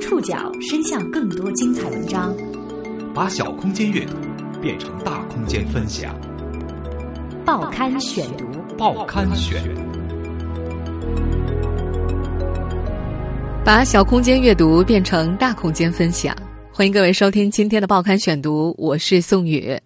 [0.00, 2.34] 触角伸向更多精彩文章，
[3.14, 4.14] 把小空间阅读
[4.60, 6.18] 变成大空间分享。
[7.44, 8.46] 报刊选读，
[8.78, 9.62] 报刊选，
[13.62, 16.34] 把小空间阅读变成大空间分享。
[16.72, 19.78] 欢迎各位收听今天的报刊选读，我是宋宇。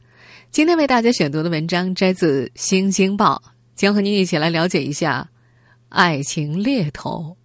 [0.53, 3.43] 今天为大家选读的文章摘自《新京报》，
[3.75, 5.29] 将和您一起来了解一下
[5.89, 7.37] 爱情猎头。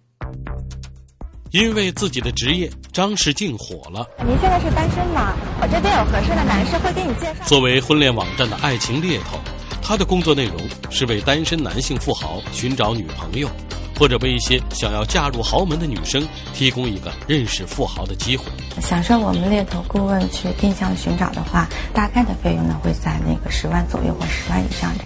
[1.52, 4.06] 因为自己的职业，张世静火了。
[4.24, 5.34] 您现在是单身吗？
[5.60, 7.44] 我这边有合适的男士会给你介绍。
[7.44, 9.36] 作为婚恋网站的爱情猎头，
[9.82, 10.56] 他的工作内容
[10.90, 13.50] 是为单身男性富豪寻找女朋友，
[13.98, 18.44] 或者为一些想要嫁入豪门的女生提供一个认识富豪的机会。
[18.80, 25.04] 想说我们猎头顾问去定向寻找的话，大概的费用呢会在那个十万左右或十万以上的。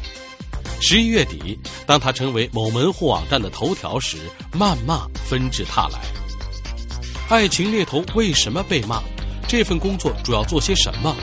[0.78, 4.18] 十一月底，当他成为某门户网站的头条时，
[4.52, 5.98] 谩骂纷至沓来。
[7.30, 9.02] 爱情猎头为什么被骂？
[9.48, 11.16] 这份工作主要做些什么？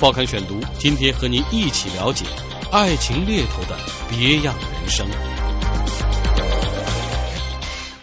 [0.00, 2.24] 报刊选读，今天和您一起了解
[2.70, 3.76] 爱情猎头的
[4.08, 5.04] 别样人生。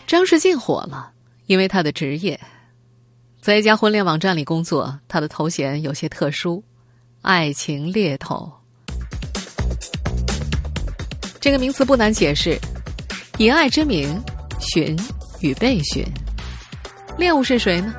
[0.06, 1.12] 张世静火了，
[1.46, 2.38] 因为他的职业
[3.40, 6.62] 在一家婚恋网站里工作，他的头衔有些特殊——
[7.24, 8.52] 爱情猎头。
[11.40, 12.60] 这个名词不难解释，
[13.38, 14.22] 以爱之名
[14.60, 14.98] 寻
[15.40, 16.06] 与被寻。
[17.18, 17.94] 猎物是谁呢？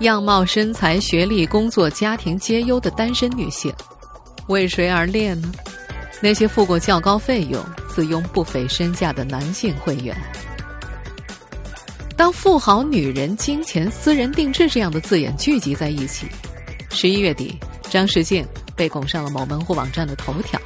[0.00, 3.72] 样貌、身材、学历、工作、家庭皆优的单身女性，
[4.46, 5.50] 为谁而猎呢？
[6.20, 10.16] 那些付过较高费用、自拥不菲身价的男性会员。
[12.16, 16.26] 当富豪、女人、金钱、私人定制这样的字眼聚集在一起，
[16.88, 17.58] 十一月底，
[17.90, 20.58] 张世静被拱上了某门户网站的头条。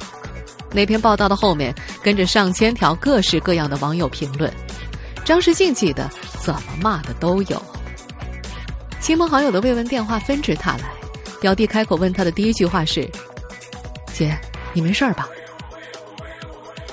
[0.71, 4.51] 那篇报道的后面跟着上千条各式各样的网友评论。
[5.31, 6.11] 张世静记得。
[6.41, 7.63] 怎么骂的都有，
[8.99, 10.91] 亲朋好友的慰问电话纷至沓来。
[11.39, 13.09] 表弟开口问他的第一句话是
[14.11, 14.37] ：“姐，
[14.73, 15.29] 你没事吧？”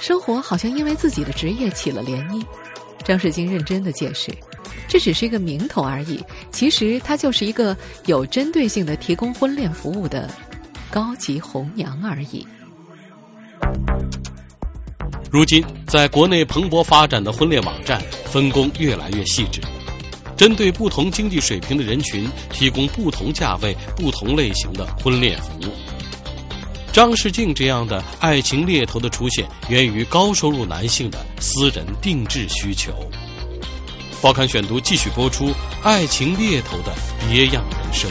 [0.00, 2.40] 生活好像因为自己的职业起了涟漪。
[3.02, 4.30] 张世金认真的解释
[4.86, 10.30] ：“这只是一个名头而已，其实他就是一个有针对性的提供婚恋服务的
[10.92, 12.46] 高级红娘而已。”
[15.30, 19.60] 如今，在国内蓬勃发展的婚恋网站，分工越来越细致，
[20.36, 25.72] 针对不同经济水平的人群，提供不同价位、不同类型的婚恋服务。
[26.92, 32.92] 张世静这样的爱情猎头的出现，源于高收入男性的私人定制需求。
[34.22, 35.52] 报刊选读继续播出：
[35.82, 36.94] 爱情猎头的
[37.28, 38.10] 别样人生。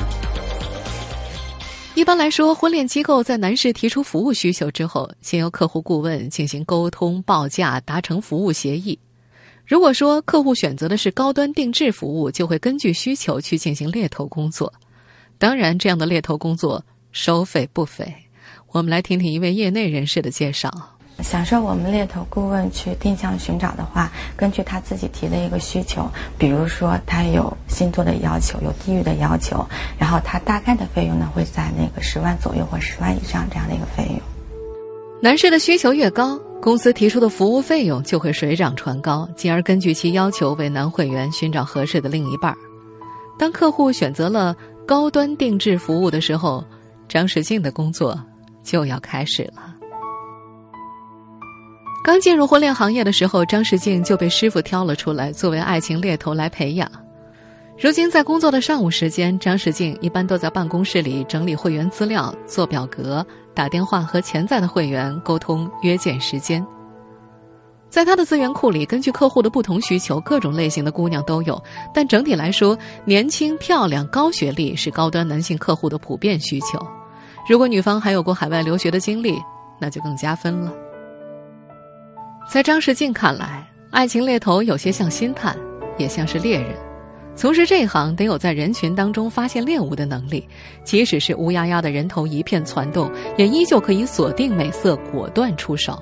[1.98, 9.00] 一般来说，婚恋机构在男士提出服务需求之后，先由客户顾问进行沟通、报价、达成服务协议。
[9.66, 14.72] 如果说客户选择的是高端定制服务，就会根据需求去进行猎头工作。
[15.40, 18.06] 当然，这样的猎头工作收费不菲。
[18.68, 20.97] 我们来听听一位业内人士的介绍。
[21.24, 26.08] 享受我们猎头顾问去定向寻找的话，根据他自己提的一个需求，
[26.38, 29.66] 比如说他有星座的要求，有地域的要求，
[29.98, 34.20] 然后他大概的费用呢会在那个十万左右或十万以上这样的一个费用。
[35.22, 42.56] 男士的需求越高，公司提出的服务费用就会水涨船高，进而根据其要求为男会员寻找合适的另一半。
[43.40, 44.56] 当客户选择了
[44.86, 46.64] 高端定制服务的时候，
[47.10, 48.20] 张世静的工作
[48.64, 49.67] 就要开始了。
[52.08, 56.90] 刚进入婚恋行业的时候，张世静就被师傅挑了出来，作为爱情猎头来培养。
[57.78, 66.66] 如今在工作的上午时间，张世静一般都在办公室里整理会员资料、做表格、打电话和潜在的会员沟通约见时间。
[67.90, 71.62] 在他的资源库里，根据客户的不同需求，各种类型的姑娘都有。
[71.94, 76.80] 但整体来说，年轻、漂亮、高学历是高端男性客户的普遍需求。
[77.50, 79.38] 如果女方还有过海外留学的经历，
[79.78, 80.72] 那就更加分了。
[82.48, 85.56] 在张世静看来，爱情猎头有些像星探，
[85.98, 86.74] 也像是猎人。
[87.36, 90.48] 从事这一行得有在人群当中发现猎物的能力，
[90.82, 96.02] 即使是乌压压的人头一片攒动，也依旧可以锁定美色，果断出手。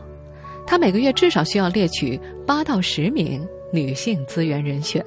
[0.68, 5.04] 他每个月至少需要猎取八到十名女性资源人选。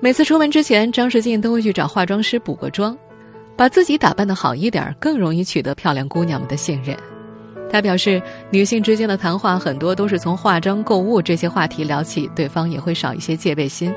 [0.00, 2.98] 每次出门之前，张世静都会去找化妆师补个妆，
[3.56, 6.96] 把自己打扮的好一点，更容易取得漂亮姑娘们的信任。
[7.74, 13.92] 他表示，女性之间的谈话很多都是从化妆、购物这些话题聊起，对方也会少一些戒备心。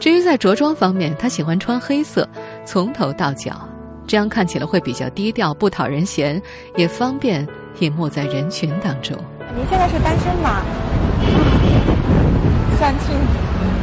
[0.00, 2.26] 至于在着装方面，他喜欢穿黑色，
[2.64, 3.60] 从头到脚，
[4.06, 6.40] 这样看起来会比较低调，不讨人嫌，
[6.76, 7.46] 也方便
[7.80, 9.14] 隐没在人群当中。
[9.54, 10.62] 您现在是单身吗？
[12.80, 13.14] 相亲。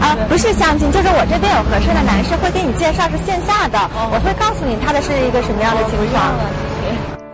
[0.01, 3.77] 啊，不是相亲，就是我这边有合适的男士会给你介绍，是线下的，
[4.11, 6.33] 我会告诉你他的是一个什么样的情况。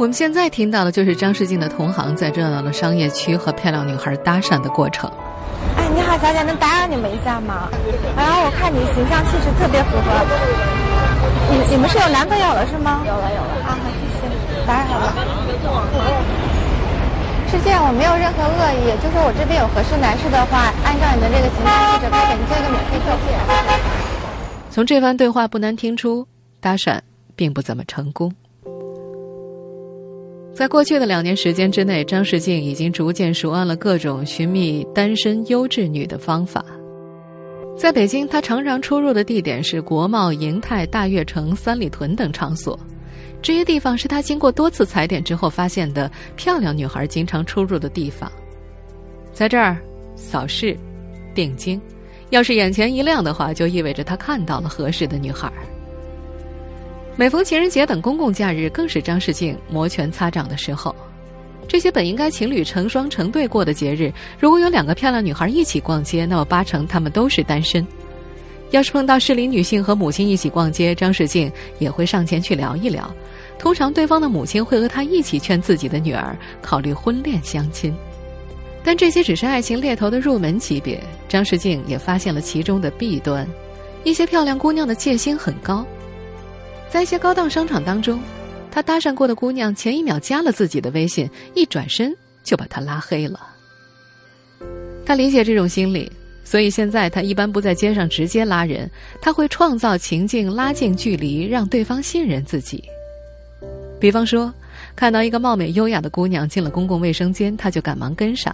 [0.02, 5.08] 我们现在听到的就是张世静的同行在热闹的商业区和漂亮女孩搭讪的过程。
[5.78, 7.70] 哎，你好，小姐，能打扰你们一下吗？
[8.18, 10.10] 然后我看你形象气质特别符合。
[11.54, 13.06] 你你们是有男朋友了是吗？
[13.06, 13.54] 有了有了。
[13.62, 15.14] 啊，谢谢，打扰了。
[17.52, 23.38] 是这样，我没有任何恶意，就是我这边有合适男士的话，按照你的这个形象气质，可以给您做一个免费特写。
[24.72, 26.26] 从这番对话不难听出，
[26.60, 26.98] 搭讪
[27.36, 28.34] 并不怎么成功。
[30.54, 36.64] 在过去的两年时间之内，张世静已经逐渐熟谙了各种寻觅单身优质女的方法。
[37.78, 42.78] 在北京，他常常出入的地点是国贸、银泰、大悦城、三里屯等场所。
[43.42, 48.32] 这些地方是他经过多次踩点之后发现的漂亮女孩经常出入的地方。
[49.34, 49.78] 在这儿
[50.16, 50.78] 扫视、
[51.34, 51.82] 定睛，
[52.30, 55.52] 要是眼前一亮的话，就意味着他看到了合适的女孩。
[57.18, 60.96] 每逢情人节等公共假日，更是张世静摩拳擦掌的时候。
[61.68, 67.86] 这些本应该情侣成双成对过的节日，如果有两个漂亮女孩一起逛街，那么八成她们都是单身。
[68.72, 73.14] 要是碰到适龄女性和母亲一起逛街，张世静也会上前去聊一聊。
[73.60, 77.94] 通常，对方的母亲会和他一起劝自己的女儿考虑婚恋相亲。
[78.84, 83.46] 但这些只是爱情猎头的入门级别，张世静也发现了其中的弊端：
[84.06, 85.86] 一些漂亮姑娘的戒心很高。
[86.92, 88.22] 在一些高档商场当中，
[88.70, 93.40] 他搭讪过的姑娘前一秒加了自己的微信，一转身就把他拉黑了。
[95.06, 96.12] 他理解这种心理，
[96.44, 98.92] 所以现在他一般不在街上直接拉人，
[99.22, 102.84] 他会创造情境拉近距离，让对方信任自己。
[103.98, 104.54] 比方说，
[104.94, 108.54] 看到一个貌美优雅的姑娘进了公共卫生间，他就赶忙跟上，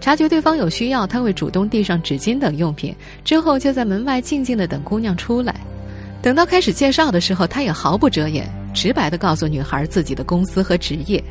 [0.00, 2.92] 察觉对方有需要，他会主动递上纸巾等用品，
[3.24, 5.54] 之后就在门外静静的等姑娘出来。
[6.22, 11.22] 等到开始介绍的时候，他也毫不遮掩，直白的告诉女孩自己的公司和职业。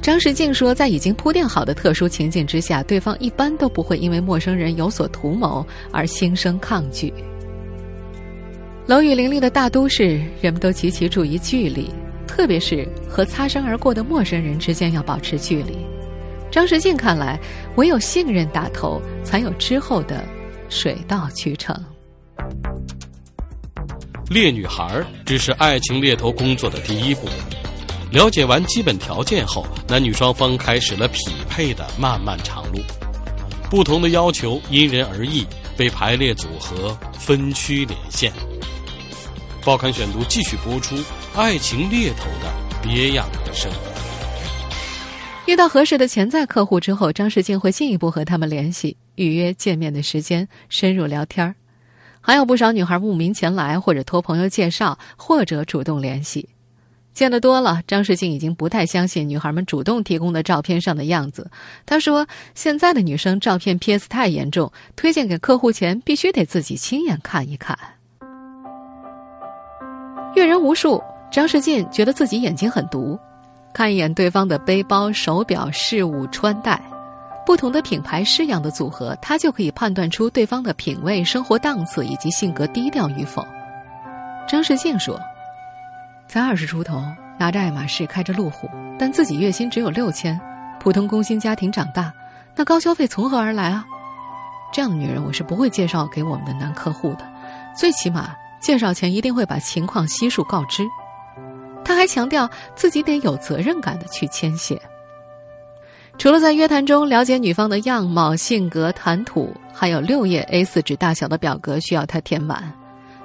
[0.00, 7.14] 张世静说，在已经铺垫好的特殊情境之下，对方一般都不会因为陌生人有所图谋而心生抗拒。
[8.84, 11.88] 楼宇林立的大都市，人们都极其注意距离，
[12.26, 15.76] 特别是和擦身而过的陌生人之间要保持距离。
[16.50, 17.38] 张世静看来，
[17.76, 20.24] 唯有信任打头，才有之后的
[20.68, 21.72] 水到渠成。
[24.32, 27.28] 猎女孩只是爱情猎头工作的第一步。
[28.10, 32.80] 了解完基本条件后，男女双方开始了匹配的漫漫长路。
[33.70, 35.46] 不同的要求因人而异，
[35.76, 38.32] 被排列组合，分区连线。
[39.64, 40.96] 报刊选读继续播出：
[41.34, 42.52] 爱情猎头的
[42.82, 43.70] 别样人生。
[45.46, 51.54] 遇到合适的潜在客户之后，张世静会进一步和他们联系，预约见面的时间，深入聊天儿。
[52.22, 56.48] 还有不少女孩慕名前来，或者托朋友介绍，或者主动联系。
[57.12, 61.50] 见得多了，张世静已经不太相信女孩们主动提供的照片上的样子。
[61.84, 67.76] 他说：“现在的女生照片 PS 太严重，推荐给客户前必须得自己亲眼看一看。”
[70.34, 73.18] 阅人无数，张世静觉得自己眼睛很毒，
[73.74, 76.80] 看一眼对方的背包、手表、饰物、穿戴。
[77.44, 83.46] 不同的品牌式样的组合，他就可以判断出对方的品味、生活档次以及性格低调与否。
[84.48, 85.20] 张世静说
[86.28, 87.02] ：“才二十出头，
[87.38, 88.68] 拿着爱马仕，开着路虎，
[88.98, 90.40] 但自己月薪只有六千，
[90.78, 92.12] 普通工薪家庭长大，
[92.54, 93.84] 那高消费从何而来啊？
[94.72, 97.28] 这样的女人，我是不会介绍给我们的男客户的。
[97.76, 100.84] 最起码，介绍前一定会把情况悉数告知。”
[101.84, 104.80] 他还强调自己得有责任感的去牵线。
[106.18, 112.72] 除了在约谈中了解女方的样貌、性格、谈吐，还有六页 A4 纸大小的表格需要他填满，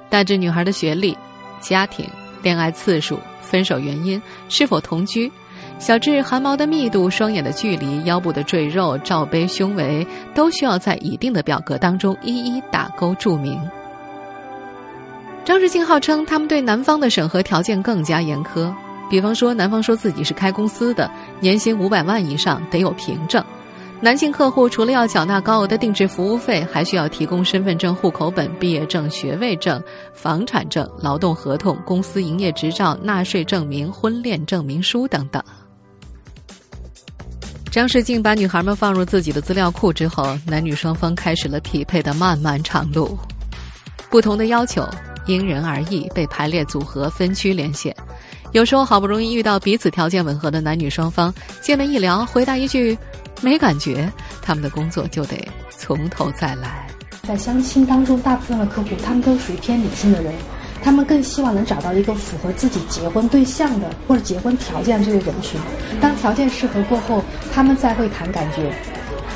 [0.10, 1.16] 大致女孩的学历、
[1.60, 2.10] 家庭、
[2.42, 5.32] 恋爱次数、分手原因、是否同居，
[5.78, 13.62] 小至汗毛的密度、双眼的距离、腰部的赘肉、罩杯、胸围，都需要在一定的表格当中一一打勾注明。
[15.46, 18.74] 张志静号称，他们对男方的审核条件更加严苛。
[19.10, 21.10] 比方说，男方说自己是开公司的，
[21.40, 23.44] 年薪五百万以上，得有凭证。
[24.00, 29.82] 男性客户除了要缴纳高额的定制服务费，还需要提供身份证、户口本、毕业证、学位证、
[30.14, 35.42] 房产证、劳动合同、公司营业执照、纳税证明、婚恋证明书等等。
[37.72, 43.18] 张世静把女孩们放入自己的资料库之后，男女双方开始了匹配的漫漫长路。
[44.10, 44.88] 不同的要求
[45.26, 47.96] 因人而异，被排列组合，分区连线。
[48.54, 52.98] 有时候好不容易遇到彼此条件吻合的男女双方，见面一聊，回答一句
[53.42, 54.12] “没感觉”，
[54.42, 55.38] 他们的工作就得
[55.70, 56.88] 从头再来。
[57.24, 60.34] 在相亲当中，大部分的客户他们都属于偏理性的人，
[60.82, 65.60] 他们更希望能找到一个符合自己结婚对象的或者结婚条件的这个人群。
[66.00, 67.22] 当条件适合过后，
[67.54, 68.74] 他们再会谈感觉。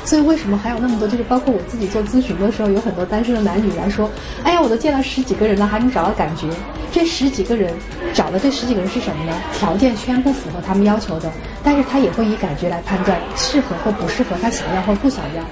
[0.04, 1.08] 所以为什么还有那么多？
[1.08, 4.10] 就是包括我自己做咨询的时候，有很多单身的男女来说
[4.44, 6.48] ：“哎呀，我都见了十几个人了，还没找到感觉。”
[6.92, 7.72] 这十几个人
[8.12, 9.32] 找的这十几个人是什么呢？
[9.54, 11.32] 条件全不符合他们要求的，
[11.62, 15.42] 但是他也会以感觉来判断适合或不适合，他想要或不想要。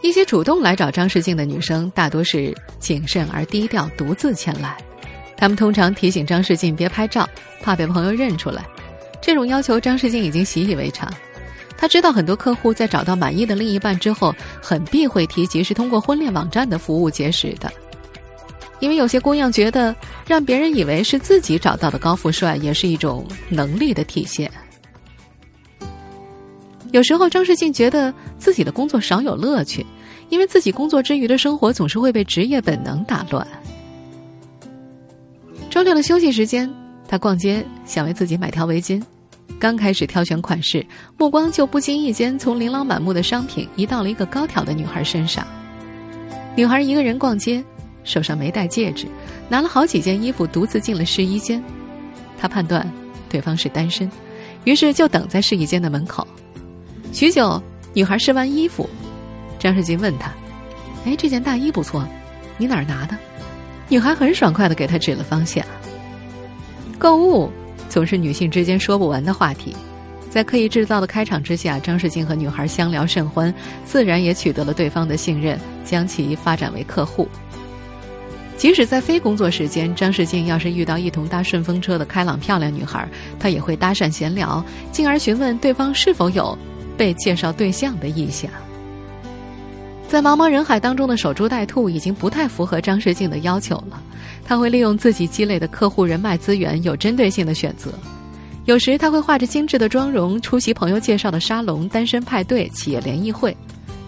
[0.00, 4.76] 一些主动来找张世静的女生，大多是谨慎而低调，独自前来。
[5.36, 7.28] 他们通常提醒张世静别拍照，
[7.62, 8.64] 怕被朋友认出来。
[9.20, 11.12] 这种要求，张世静已经习以为常。
[11.76, 17.72] 他知道很多客户在找到满意的另一半之后，很避讳提及是通过婚恋网站的服务结识的，
[18.80, 19.94] 因为有些姑娘觉得
[20.26, 24.50] 让别人以为是自己找到的高富帅，也是一种能力的体现。
[26.92, 29.86] 有时候，张世静觉得自己的工作少有乐趣，
[30.28, 33.46] 因为自己工作之余的生活总是会被职业本能打乱。
[35.70, 36.68] 周六的休息时间，
[37.08, 39.00] 他逛街，想为自己买条围巾。
[39.58, 40.84] 刚开始挑选款式，
[41.18, 45.46] 目光就不经意间从琳琅满目的商品移到了一个高挑的女孩身上。
[46.56, 47.62] 女孩一个人逛街，
[48.04, 49.06] 手上没戴戒指，
[49.48, 51.62] 拿了好几件衣服，独自进了试衣间。
[52.38, 52.90] 他判断
[53.28, 54.10] 对方是单身，
[54.64, 56.26] 于是就等在试衣间的门口。
[57.12, 58.88] 许久，女孩试完衣服，
[59.58, 60.32] 张世金问她
[61.04, 62.06] ：“哎，这件大衣不错，
[62.56, 63.16] 你哪儿拿的？”
[63.90, 65.64] 女孩很爽快的给他指了方向。
[66.98, 67.50] 购物。
[67.90, 69.76] 总是女性之间说不完的话题，
[70.30, 73.52] 在刻意制造的开场之下，张世静和女孩相聊甚欢，
[73.84, 77.28] 自然也取得了对方的信任，将其发展为客户。
[78.56, 83.08] 即使在非工作时间，张世静要是遇到一同搭顺风车的开朗漂亮女孩，
[83.40, 86.56] 他也会搭讪闲聊，进而询问对方是否有
[86.96, 88.48] 被介绍对象的意向。
[90.10, 94.02] 在茫茫人海当中的守株待兔已经不太符合张世静的要求了。
[94.44, 97.92] 他会利用自己积累的客户人脉资源，有针对性的选择。
[98.64, 103.56] 有时他会化着精致的妆容出席朋友介绍的沙龙、单身派对、企业联谊会。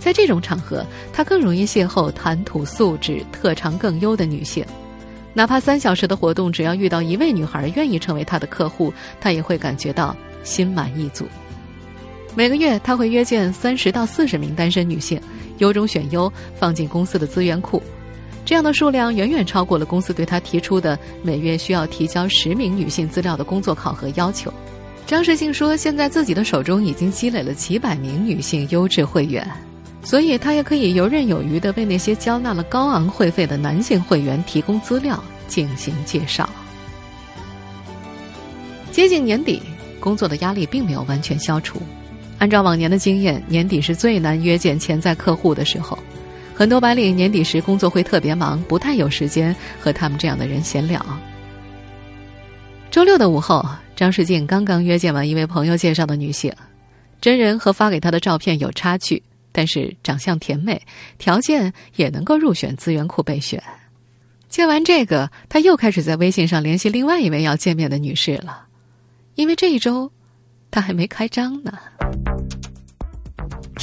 [0.00, 4.66] 在这种场合，他更容易邂逅谈吐素质、特长更优的女性。
[5.32, 11.28] 哪怕三小时的活动，只要遇到一位女孩愿意成为他的客户，他也会感觉到心满意足。
[12.35, 15.21] 每个月，他会约见三十到四十名单身女性，
[15.59, 17.83] 优中选优，放进公司的资源库。
[18.45, 24.53] 这样的数量远远超过了公司对他提出的每月需要提交十名女性资料的工作考核要求。
[25.07, 29.47] 张世庆说：“现在自己的手中已经积累了几百名女性优质会员，
[30.03, 36.49] 所以他也可以游刃有余地为那些交纳了高昂会费的男性会员提供资料进行介绍。”
[38.91, 39.61] 接近年底，
[40.01, 41.81] 工作的压力并没有完全消除。
[42.42, 45.96] 按照往年的经验，年底是最难约见潜在客户的时候。
[46.56, 51.06] 很多白领年底时工作会特别忙，不太有时间和他们这样的人闲聊。
[52.90, 56.52] 周六的午后，张世静刚刚约见完一位朋友介绍的女性，
[57.20, 59.22] 真人和发给他的照片有差距，
[59.52, 60.82] 但是长相甜美，
[61.18, 63.62] 条件也能够入选资源库备选。
[64.49, 68.66] 见完这个，他又开始在微信上联系另外一位要见面的女士了，
[69.37, 70.11] 因为这一周
[70.72, 71.78] 他还没开张呢。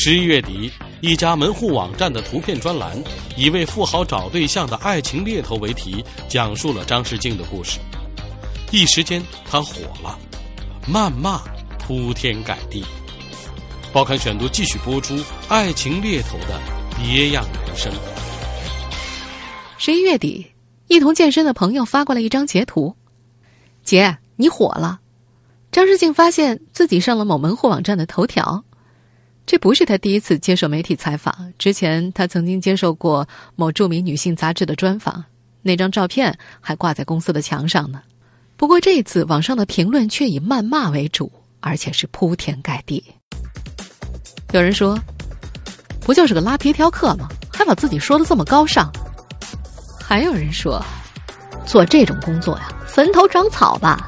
[0.02, 0.72] 十一月底。
[1.02, 3.02] 一家门户网站的图片专栏
[3.36, 7.80] 以“为富豪找对象的爱情猎头”为题，讲述了张世静的故事。
[8.72, 10.18] 一时间，他火了，
[10.90, 11.42] 谩骂
[11.78, 12.84] 铺天盖地。
[13.92, 15.16] 报刊选读继续播出
[15.50, 16.60] 《爱情猎头的
[16.98, 17.92] 别样人生》。
[19.78, 20.48] 十一月底，
[20.88, 22.96] 一同健身的朋友发过来一张截图
[23.84, 25.02] ：“姐，你火了。”
[25.72, 28.64] 张世静发现自己上了某门户网站的头条。
[29.50, 35.26] 这不是他第一次接受媒体采访，之前他曾经接受过某著名女性杂志的专访，
[35.64, 38.00] 那张照片还挂在公司的墙上呢。
[38.56, 43.04] 不过这次网上的评论却以谩骂为主，而且是铺天盖地。
[44.52, 44.96] 有人说
[46.06, 47.28] ：“不就是个拉皮条客吗？
[47.52, 48.88] 还把自己说的这么高尚。”
[50.00, 50.80] 还有人说
[51.66, 54.08] ：“做这种工作呀，坟头长草吧。”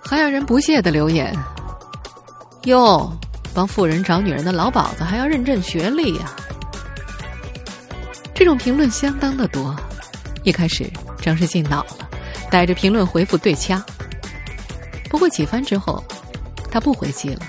[0.00, 1.36] 还有人不屑的留言
[2.66, 3.12] ：“哟。”
[3.54, 6.32] 帮富人找女人的老鸨子还要认证学历呀？
[8.34, 9.74] 这种评论相当的多。
[10.42, 10.90] 一开始
[11.20, 12.08] 张世进恼了，
[12.50, 13.84] 逮着评论回复对掐。
[15.08, 16.02] 不过几番之后，
[16.70, 17.40] 他不回击了。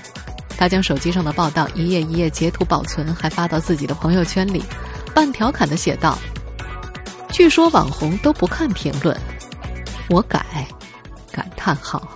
[0.56, 4.62] 他将手机上的报道一页一页截图保存，还发到自己的朋友圈里，
[5.12, 6.16] 半调侃的写道
[7.32, 9.18] ：“据说网红都不看评论，
[10.08, 10.44] 我改。”
[11.32, 12.06] 感叹号。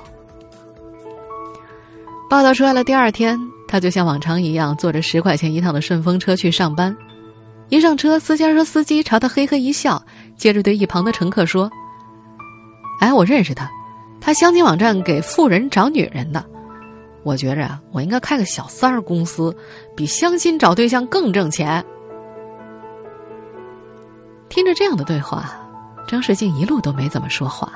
[2.30, 3.36] 报道出来了，第二天。
[3.68, 6.96] 他就像往常一样坐着十块钱一趟的顺风车去上班，
[7.68, 10.02] 一上车，私家车司机朝他嘿嘿一笑，
[10.36, 11.70] 接着对一旁的乘客说
[13.00, 13.70] ：“哎，我认识他，
[14.20, 16.42] 他相亲网站给富人找女人的。
[17.24, 19.54] 我觉着啊，我应该开个小三儿公司，
[19.94, 21.84] 比相亲找对象更挣钱。”
[24.48, 25.52] 听着这样的对话，
[26.06, 27.70] 张世静一路都没怎么说话。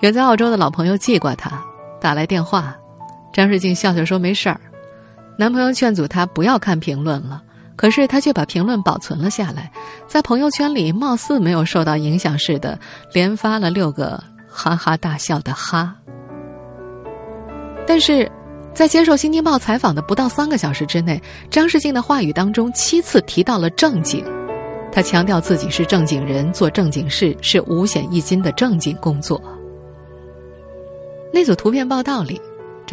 [0.00, 1.62] 远在澳洲的老朋友记挂他，
[2.00, 2.76] 打来电话，
[3.34, 4.58] 张世静笑笑说：“没事儿。”
[5.36, 7.42] 男朋友劝阻她不要看评论了。
[7.76, 9.68] 可是她却把评论保存了下来，
[10.06, 12.78] 在朋友圈里貌似没有受到影响似的，
[13.12, 15.96] 连发了六个哈哈大笑的哈。
[17.84, 18.30] 但是，
[18.72, 24.24] 在接受《新京报》采访的不到三个小时之内，张世静的话语当中七次提到了正经，
[24.92, 29.42] 他强调自己是正经人，做正经事是五险一金的正经工作。
[31.32, 32.40] 那组图片报道里，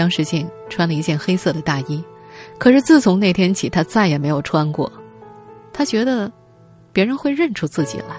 [0.01, 2.03] 张世静穿了一件黑色的大衣。
[2.57, 4.91] 可是自从那天起，他再也没有穿过。
[5.71, 6.31] 他觉得，
[6.91, 8.15] 别人会认出自己来。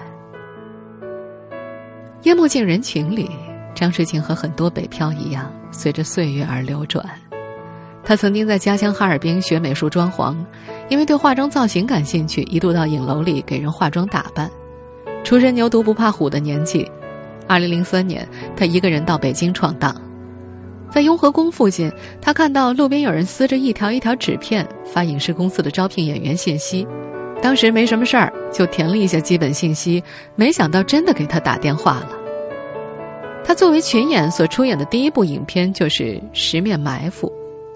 [2.21, 3.29] 淹没进人群里，
[3.75, 7.05] 张世静和很多北漂一样，随着岁月而流转。
[8.01, 10.33] 他曾经在家乡哈尔滨学美术装潢，
[10.87, 14.49] 因为对化妆造型感兴趣，一度到影楼里给人化妆打扮。
[15.21, 16.89] 出身牛犊不怕虎的年纪，
[17.45, 18.25] 二零零三年，
[18.55, 19.93] 他一个人到北京闯荡。
[20.93, 26.87] 在雍和宫附近，他看到路边有人撕着一条一条纸片发影视公司的招聘演员信息。
[27.41, 30.03] 当时没什么事儿，就填了一下基本信息。
[30.35, 32.09] 没想到真的给他打电话了。
[33.43, 37.27] 他作为群演所出演的第一部影片就是《十面埋伏》，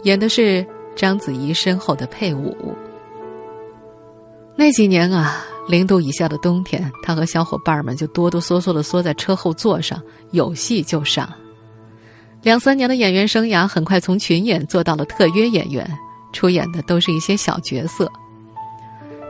[0.03, 0.63] 演的是
[0.95, 2.55] 章子怡身后的配舞。
[4.55, 11.27] 那几年啊，零度以下的冬天，他和小伙伴们就哆哆嗦嗦地缩在车后座上，有戏就上。
[12.43, 15.85] 两三年的演员生涯，很快从群演做到了特约演员，
[16.31, 18.09] 出演的都是一些小角色。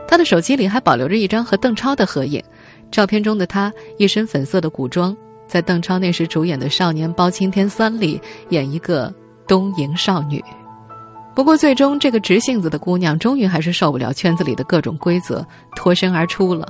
[0.06, 2.42] 他的手机里还保留着一张和邓超的合影，
[2.90, 5.16] 照片中的他一身粉色的古装，
[5.46, 9.12] 在邓超那时主演的《少年包青天三》里演一个
[9.46, 10.42] 东瀛少女。
[11.34, 16.66] 不过，最终这个直性子的姑娘，终于还是受不了圈子里的各种规则，脱身而出了。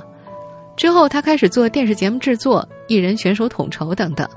[0.75, 4.27] 之后，他开始做电视节目制作、艺人选手统筹等等。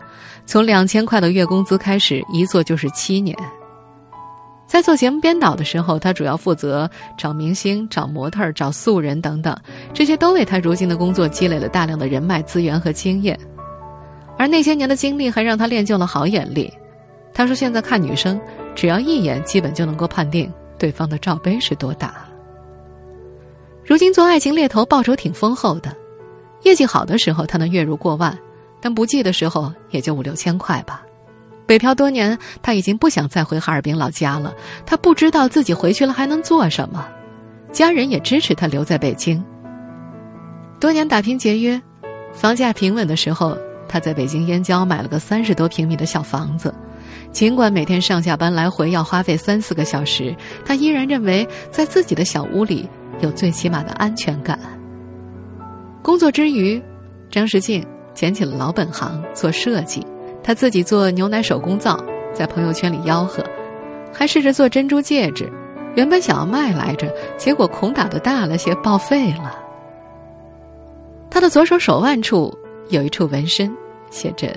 [0.44, 3.37] 从两千块的月工资开始，一做就是七年。
[4.66, 9.55] 在做节目编导的时候，他主要负责找明星、找模特、找素人等等，
[9.92, 13.38] 这些都为他如今的工作积累了大量的人脉资源和经验。
[14.38, 16.72] 而那些年的经历还让他练就了好眼力。
[17.35, 18.40] 他说：“现在看女生，
[18.74, 22.14] 只要一眼，基本就能够判定对方的罩杯是多大。”
[23.85, 25.94] 如今做爱情猎头，报酬挺丰厚的，
[26.62, 28.38] 业绩好的时候，他能月入过万。
[28.83, 31.03] 但不济的时候也就五六千块吧。
[31.64, 34.53] 北漂多年，他已经不想再回哈尔滨老家了。
[34.85, 37.07] 他不知道自己回去了还能做什么，
[37.71, 39.42] 家人也支持他留在北京。
[40.81, 41.81] 多年打拼节约，
[42.35, 43.57] 房价平稳的时候，
[43.88, 46.75] 他在北京燕郊买了个三十多平米的小房子。
[47.31, 52.87] 尽管每天上下班来回要花费三四个小时，他依然认为在自己的小屋里
[53.21, 54.59] 有最起码的安全感。
[56.03, 56.83] 工作之余，
[57.31, 57.87] 张世静。
[58.14, 60.07] 捡起了老本行，做设计。
[60.42, 61.98] 他自己做牛奶手工皂，
[62.35, 63.44] 在朋友圈里吆喝，
[64.12, 65.51] 还试着做珍珠戒指。
[65.94, 69.59] 原本想要卖来着，结果孔打的大了些，报废了。
[71.31, 72.53] 他的左手手腕处
[72.88, 73.70] 有一处纹身，
[74.11, 74.48] 写着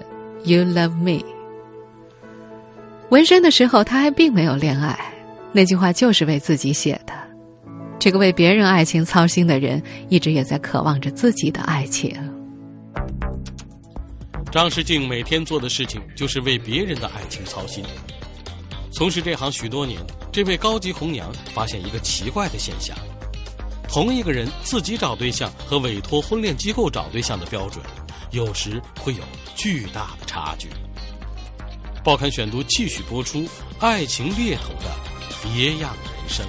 [0.43, 1.23] “You love me”。
[3.09, 4.97] 纹身的时候，他还并没有恋爱，
[5.51, 7.13] 那句话就是为自己写的。
[7.99, 12.15] 这个为别人爱情操心的人，一直也在渴望着自己的爱情。
[14.55, 17.83] 张世静每天做的事情就是为别人的爱情操心。
[18.89, 19.99] 从事这行许多年，
[20.31, 22.95] 这位高级红娘发现一个奇怪的现象：
[23.89, 27.83] 同一个人自己找对象和委托婚恋机构找对象的标准，
[28.31, 29.23] 有时会有
[29.55, 30.69] 巨大的差距。
[32.01, 33.45] 报刊选读继续播出：
[33.81, 34.89] 爱情猎头的
[35.43, 36.45] 别样人生。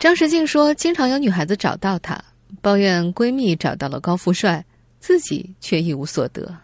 [0.00, 2.18] 张世静说：“经常有女孩子找到他。”
[2.60, 4.64] 抱怨闺蜜找到了高富帅，
[4.98, 6.54] 自己却一无所得。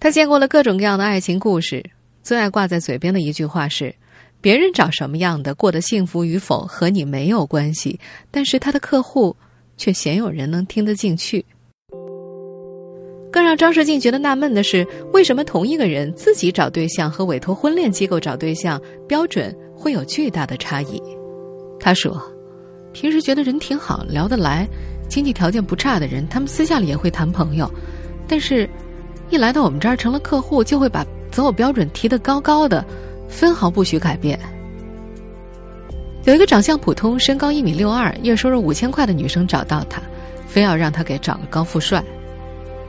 [0.00, 1.84] 她见过了各种各样的爱情故事，
[2.22, 3.94] 最爱挂在嘴边的一句话是
[4.40, 7.98] ：“别人找什么样的，过得幸福与否和你没有关系。”
[8.30, 9.36] 但是她的客户
[9.76, 11.44] 却鲜有人能听得进去。
[13.30, 21.02] 更让张世静觉得纳闷的是，为什么同一个人自己找对象和委托婚恋机构找对象标准会有巨大的差异？
[21.78, 22.37] 他说。
[22.92, 24.66] 平时觉得人挺好，聊得来，
[25.08, 27.70] 经济条件不差的人，他们私下里也会谈朋友，
[28.26, 28.68] 但是，
[29.30, 32.84] 一来到我们这儿成了客户，就会把择偶标准提得高高的，
[33.28, 34.38] 分毫不许改变。
[36.24, 40.02] 有一个长相普通、身高一米六二、月收入五千块的女生找到他，
[40.46, 42.02] 非要让他给找个高富帅。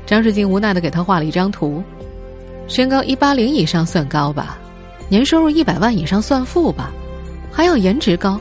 [0.06, 1.84] 张世静无奈的给他画了一张图，
[2.68, 4.58] 身高一八零以上算高吧，
[5.08, 6.92] 年收入一百万以上算富吧，
[7.52, 8.40] 还要颜值高。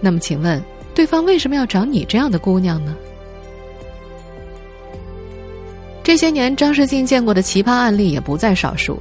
[0.00, 0.62] 那么请问，
[0.94, 2.94] 对方为什么要找你这样的姑娘呢？
[6.02, 9.00] 这些年，张世进见过的奇葩案例也不在少数。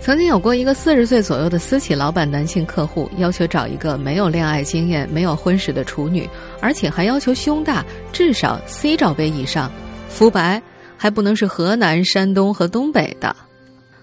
[0.00, 6.28] 曾经有过一个四十岁左右的私企老板男性客户，要求找一个没有恋爱经验、没有婚史的处女，
[6.60, 9.70] 而且还要求胸大，至少 C 罩杯以上，
[10.08, 10.60] 肤白，
[10.96, 13.34] 还不能是河南、山东和东北的。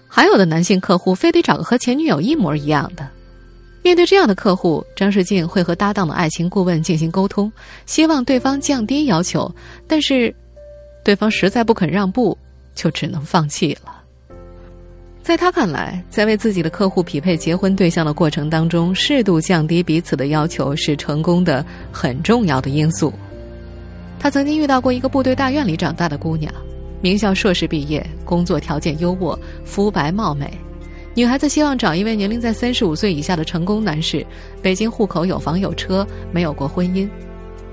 [0.08, 3.06] 还有的男性客户非得找个和前女友一模一样的。
[3.82, 7.50] 面对这样的客户，张世静会和搭档的爱情顾问进行沟通，
[7.86, 9.52] 希望对方降低要求，
[9.86, 10.34] 但是。
[11.02, 12.36] 对方实在不肯让步，
[12.74, 14.02] 就只能放弃了。
[15.22, 23.10] 在他看来，在为自己的客户匹配结婚对象的过程当中，适度降低彼此的要求是成功的很重要的因素。
[24.18, 26.52] 他曾经遇到过一个部队大院里长大的姑娘，
[27.00, 30.52] 名校硕士毕业，工作条件优渥，肤白貌美。
[31.20, 34.26] 女孩子希望找一位年龄在三十五岁以下的成功男士，
[34.62, 37.06] 北京户口有房有车，没有过婚姻。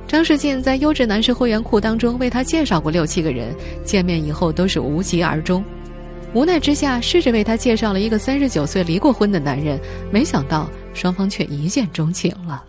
[0.06, 3.56] 张世进在优质男士会员库当中为他介绍过六七个人，
[3.86, 5.64] 见面以后都是无疾而终。
[6.34, 9.80] 无奈之下，试着为他介绍了一个三十九岁离过婚的男人，
[10.12, 12.66] 没想到双方却一见钟情了。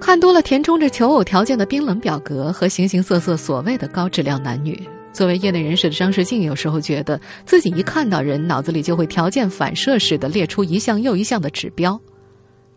[0.00, 4.82] 看多了填充着求偶条件的冰冷表格和形形色色所谓的高质量男女，
[5.16, 11.98] 作为业内人士的张世静有时候觉得自己一看到人，脑子里就会条件反射似的列出一项又一项的指标。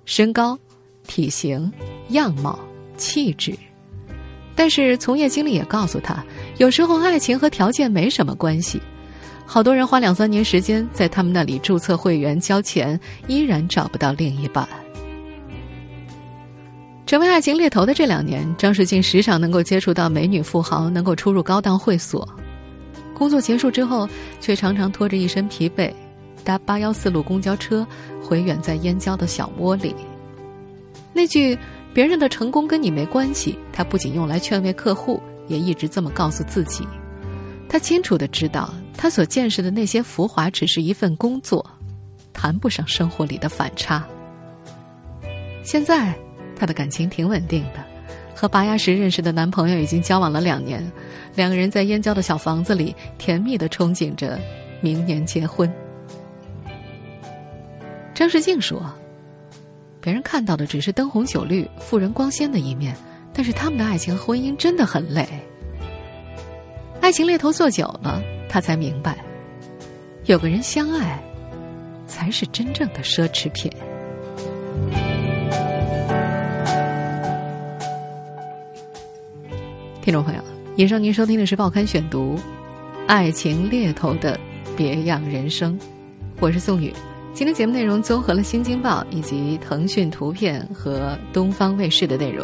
[0.05, 0.57] 身高、
[1.05, 1.69] 体型、
[2.11, 2.57] 样貌、
[2.95, 3.53] 气质，
[4.55, 6.23] 但是从业经历也告诉他，
[6.59, 8.81] 有时候爱情和条件没什么关系。
[9.45, 12.97] 好多人花两三年时间在他们那里注册会员、交钱，
[13.27, 14.65] 依然找不到另一半。
[17.09, 22.29] 成为爱情猎头的这两年，张世静时常能够接触到美女富豪，能够出入高档会所。
[23.15, 24.07] 工作结束之后，
[24.39, 25.91] 却常常拖着一身疲惫。
[26.43, 27.83] 搭八幺四路公交车
[28.23, 29.95] 回远在燕郊的小窝里。
[31.11, 31.57] 那句
[31.95, 36.87] “别人的成功跟你没关系”，他不仅用来劝慰客户，也一直这么告诉自己。
[37.67, 41.67] 他清楚的知道，他所见识的那些浮华只是一份工作，
[42.33, 44.07] 谈不上生活里的反差。
[45.63, 46.15] 现在，
[46.59, 47.79] 她的感情挺稳定的，
[48.35, 50.85] 和拔牙时认识的男朋友已经交往了两年，
[51.35, 54.37] 两个人在燕郊的小房子里甜蜜的憧憬着
[54.81, 55.71] 明年结婚。
[58.13, 58.83] 张世静说
[60.01, 62.93] ：“别人看到的只是灯红酒绿、富人光鲜的一面，
[63.33, 65.25] 但是他们的爱情婚姻真的很累。
[66.99, 69.17] 爱情猎头做久了，他才明白，
[70.25, 71.17] 有个人相爱，
[72.05, 73.71] 才是真正的奢侈品。”
[80.09, 80.41] 听众朋友，
[80.75, 82.33] 以上您收听的是《报刊选读》，
[83.05, 84.39] 《爱情猎头的
[84.75, 85.77] 别样人生》，
[86.39, 86.91] 我是宋宇。
[87.31, 92.43] 今天节目内容综合了《新京报》以及腾讯图片和东方卫视的内容。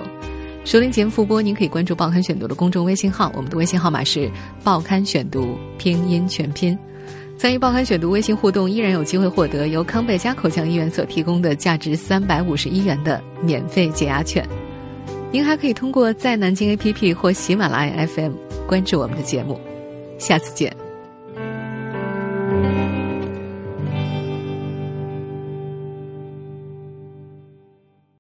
[0.64, 4.30] 收听节目复播，您可以关注《报刊选读》的公众微信号，我们的微信号码是
[4.64, 6.78] “报刊选读”拼音全拼。
[7.36, 14.48] 参与《报刊选读》微信互动，依然有机会获得由康贝佳口腔医院所提供的价值三百五十一元的免费解压券。
[15.36, 19.60] 您还可以通过在南京 APP 或喜马拉雅 FM 关注我们的节目。
[20.18, 20.85] 下次见。